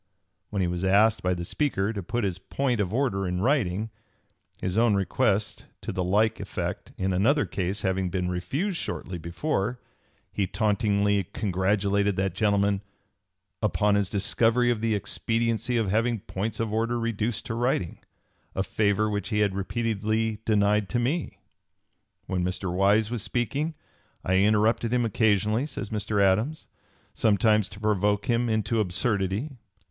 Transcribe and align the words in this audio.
When 0.49 0.63
he 0.63 0.67
was 0.67 0.83
asked 0.83 1.21
by 1.21 1.35
the 1.35 1.45
Speaker 1.45 1.93
to 1.93 2.01
put 2.01 2.23
his 2.23 2.39
point 2.39 2.79
of 2.81 2.91
order 2.91 3.27
in 3.27 3.39
writing, 3.39 3.91
his 4.59 4.75
own 4.75 4.95
request 4.95 5.67
to 5.81 5.91
the 5.91 6.03
like 6.03 6.39
effect 6.39 6.91
in 6.97 7.13
another 7.13 7.45
case 7.45 7.83
having 7.83 8.09
been 8.09 8.27
refused 8.27 8.77
shortly 8.77 9.19
before, 9.19 9.79
he 10.33 10.47
tauntingly 10.47 11.25
congratulated 11.35 12.15
that 12.15 12.33
gentleman 12.33 12.81
"upon 13.61 13.93
his 13.93 14.09
discovery 14.09 14.71
of 14.71 14.81
the 14.81 14.95
expediency 14.95 15.77
of 15.77 15.91
having 15.91 16.21
points 16.21 16.59
of 16.59 16.73
order 16.73 16.99
reduced 16.99 17.45
to 17.45 17.53
writing 17.53 17.99
a 18.55 18.63
favor 18.63 19.07
which 19.07 19.29
he 19.29 19.41
had 19.41 19.53
repeatedly 19.53 20.39
denied 20.45 20.89
to 20.89 20.97
me." 20.97 21.37
When 22.25 22.43
Mr. 22.43 22.73
Wise 22.73 23.11
was 23.11 23.21
speaking, 23.21 23.75
"I 24.23 24.37
interrupted 24.37 24.91
him 24.93 25.05
occasionally," 25.05 25.67
says 25.67 25.91
Mr. 25.91 26.19
Adams, 26.19 26.65
"sometimes 27.13 27.69
to 27.69 27.77
(p. 27.77 27.81
286) 27.83 28.01
provoke 28.01 28.25
him 28.25 28.49
into 28.49 28.79
absurdity." 28.79 29.59